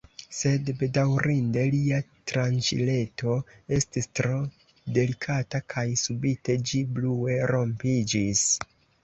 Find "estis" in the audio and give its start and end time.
3.77-4.09